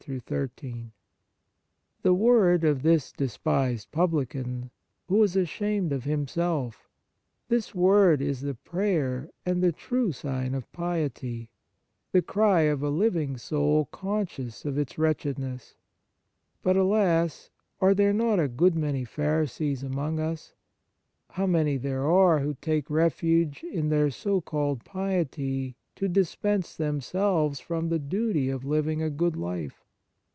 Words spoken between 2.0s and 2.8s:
Piety word